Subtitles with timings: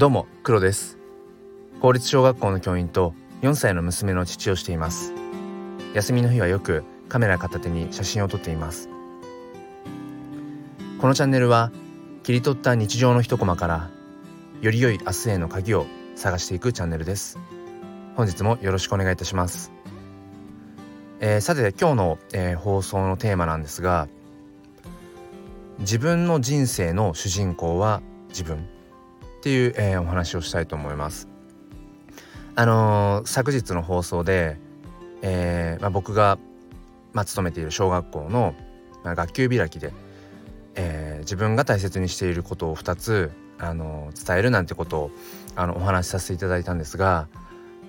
[0.00, 0.96] どうも黒です。
[1.82, 5.12] 公立小学校の教員と4歳の娘の父をしています。
[5.92, 8.88] 休みの日はよくカメラ片手に写真を撮っています。
[11.02, 11.70] このチャンネルは
[12.22, 13.90] 切り取った日常の一コマから
[14.62, 15.84] より良い明日への鍵を
[16.16, 17.38] 探していくチャンネルです。
[18.16, 19.70] 本日もよろしくお願いいたします、
[21.20, 24.08] えー、さて今日の、えー、放送のテーマなんですが
[25.78, 28.79] 自分の人生の主人公は自分。
[29.40, 31.26] っていう、えー、お話をしたいと思います。
[32.56, 34.58] あのー、昨日の放送で、
[35.22, 36.38] えーまあ、僕が、
[37.14, 38.54] まあ、勤めている小学校の、
[39.02, 39.94] まあ、学級開きで、
[40.74, 45.10] えー、自分が大切にしていることを2つ、あのー、伝えるなんてことを
[45.56, 47.26] あのお話しさせていただいたんですが、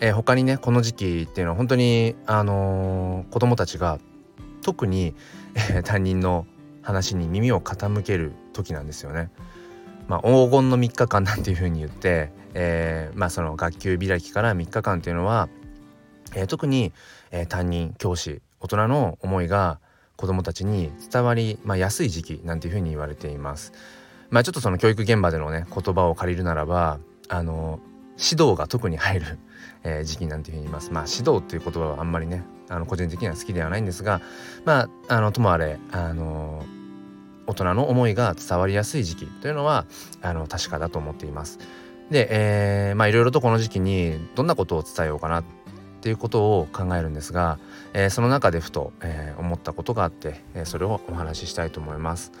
[0.00, 3.98] えー、他にねこの時期っていうのは本当に、あのー、子どもたちが
[4.62, 5.14] 特に、
[5.56, 6.46] えー、担任の
[6.80, 9.30] 話に耳を傾ける時なんですよね。
[10.08, 15.48] まあ、黄金の3日間なんていうふうに言って、えー、まあ、その学級開きから3日間っていうのは、
[16.34, 16.92] えー、特に、
[17.30, 19.78] えー、担任教師大人の思いが
[20.16, 23.72] 子どもたちに伝わり、まあ、やすい時期なんていうふうに言われています。
[24.30, 27.78] まあ、ちょっとその教育現場でのね言葉を借りるならばあの
[28.12, 29.38] 指導が特に入る、
[29.82, 30.92] えー、時期なんていうふうに言います。
[30.92, 34.20] まあ指導っていう言葉はあんまりねあの個人的には好きではないんですが
[34.64, 36.64] まああのともあれあの
[37.46, 39.86] 大人の思いが伝わりやすい時期というのは
[40.22, 41.58] あの確かだと思っています。
[42.10, 45.44] で、えー、まあいろいろとこの時期にどんなことを伝えようかなっ
[46.00, 47.58] ていうことを考えるんですが、
[47.94, 52.32] えー、その中でふと、えー、思ったことがあって、えー、それをお話ししたいと思います。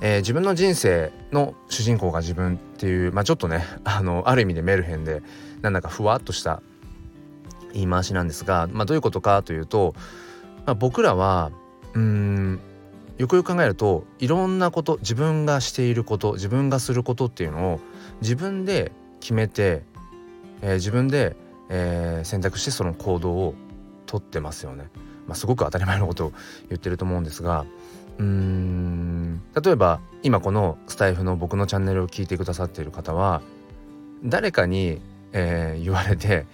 [0.00, 5.22] えー、自分の人生の主人公が自分っていう、まあ、ちょっとねあのある意味でメルヘンで
[5.62, 6.62] なんだかふわっとした
[7.72, 9.94] 言い回しなんですが、まあ、どういうことかというと、
[10.66, 11.52] まあ、僕らは
[11.94, 12.60] うん
[13.18, 17.80] よくよく考えるといろんなこと自分がしていること自分がすることっていうのを
[18.20, 19.82] 自分で決めて、
[20.62, 21.36] えー、自分で、
[21.68, 23.54] えー、選択してその行動を
[24.06, 24.90] とってますよね。
[25.26, 26.32] まあ、すごく当たり前のことを
[26.68, 27.64] 言ってると思うんですが
[28.18, 33.40] うーん例えば今このスタイフの僕のチャンネルを聞いてくださっている方は
[34.24, 35.00] 誰かに、
[35.32, 36.46] えー、言われて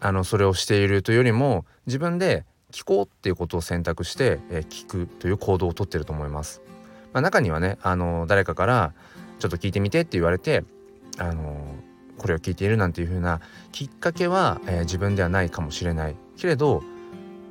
[0.00, 2.44] あのそれをしているというよりも自分で
[2.76, 6.60] 聞こうっていうことを選択して、えー、聞くという行動をとってると思います。
[7.14, 8.92] まあ、中にはねあの誰かから
[9.38, 10.62] ちょっと聞いてみてって言われて
[11.16, 11.56] あの
[12.18, 13.40] これを聞いているなんていう風な
[13.72, 16.82] きっかけは、えー、自分ではないかもしれないけれど、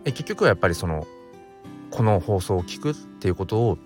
[0.04, 1.08] えー、結局はやっぱりその
[1.90, 3.80] この放送を聞くっていうことを、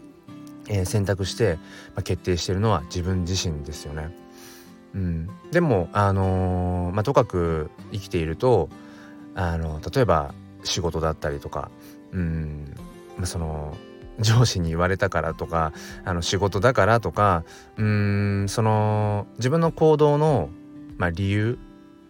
[0.68, 1.56] えー、選択して、
[1.96, 4.14] まあ、決定しているのは自分自身ですよね。
[4.94, 8.68] うん、でもあのまあ、とかく生きていると
[9.36, 10.34] あの例えば
[10.64, 11.72] 仕事だったりとか
[12.12, 12.74] うん
[13.24, 13.76] その
[14.20, 17.44] 上司に言われたからとかあの仕事だからとか
[17.78, 20.50] うんその自分の行動の、
[20.98, 21.58] まあ、理由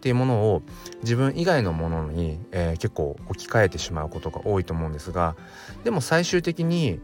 [0.00, 0.62] ていうものを
[1.02, 5.36] 自分以外のものに、えー、結構置き換えてしまうことが多いと思うんですが
[5.84, 7.00] でも最終的に、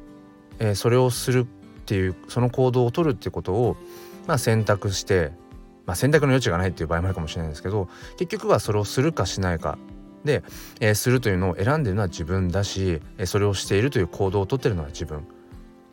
[0.59, 1.45] えー、それをするっ
[1.85, 3.77] ていうその行動を取るってことを、
[4.27, 5.33] まあ、選択して、
[5.85, 9.79] まあ、選択の余地がないっていう場合もあるかもしれないですけど結局はそれをするかしないか
[10.27, 10.43] で、
[10.81, 15.27] えー、するというのを選んでるのは自分だし、えー、それをしているという行動をとってるのは自分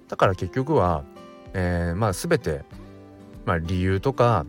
[0.10, 1.04] だから結局は、
[1.54, 2.64] えー、まあ全て、
[3.46, 4.46] まあ、理由とか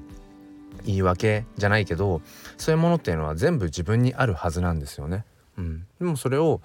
[0.84, 2.21] 言い訳じゃないけど
[2.59, 5.25] そういうものっていうのは全部自分にあるはずなんですよね。
[5.56, 6.61] うん、でもそれを、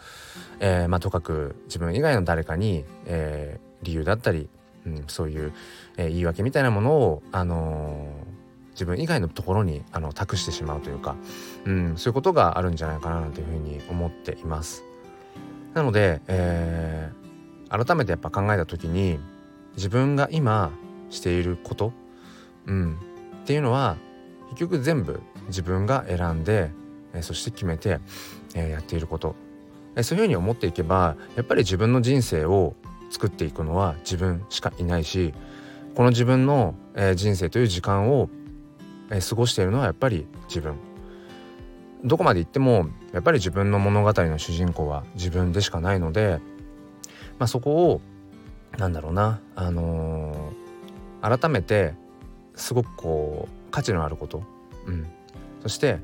[0.59, 4.49] えーまあ、とかく自分以外の誰かに、えー、理由だったり、
[4.87, 5.53] うん、そういう、
[5.97, 8.28] えー、言い訳みたいなものを、あのー
[8.79, 11.17] 自分以外のところにあの託してしまうというか、
[11.65, 14.85] うん、そういうことがあるんじゃないかななんていうふうに思っています。
[15.73, 19.19] なので、えー、改めてやっぱ考えた時に
[19.75, 20.71] 自分が今
[21.09, 21.91] していること、
[22.67, 22.95] うん、
[23.43, 23.97] っていうのは
[24.51, 26.71] 結局全部自分が選んで、
[27.13, 27.99] えー、そして決めて、
[28.55, 29.35] えー、やっていること、
[29.97, 32.75] えー、そういうふうに思っていけばやっぱり自分の人生を
[33.11, 35.33] 作っていくのは自分しかいないし
[35.95, 38.29] この自分の、えー、人生という時間を
[39.11, 40.75] え過ごしているのはやっぱり自分。
[42.03, 46.39] どこまで行ってもやっぱり自分の物語の主人公は自分でしかないので、
[47.39, 48.01] まあ、そこを
[48.77, 51.93] なんだろうな、あのー、改めて
[52.55, 54.43] すごくこう価値のあること、
[54.85, 55.07] うん、
[55.61, 55.99] そして、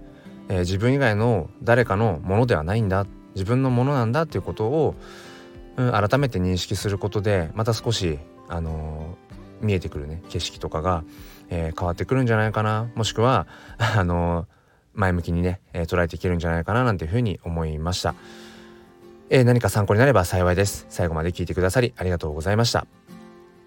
[0.50, 3.06] えー、自分以外の誰かのものではないんだ。
[3.36, 4.96] 自分のものなんだっていうことを、
[5.76, 8.18] うん、改めて認識することでまた少し、
[8.48, 9.18] あの、
[9.62, 11.04] 見えてくるね景色とかが
[11.50, 12.90] えー、変わってくるんじゃないかな。
[12.96, 13.46] もしくは
[13.78, 14.48] あの
[14.96, 18.16] 前向きにね、えー、捉えていけるんじゃないかななんていうふうに思いました、
[19.30, 20.88] えー、何か参考になれば幸いです。
[20.90, 22.88] 最後まで聞いてくださりありがとうございました。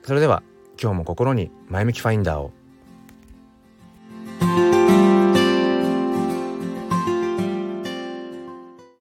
[0.02, 0.42] それでは
[0.80, 2.50] 今日も心に前向きファインダーを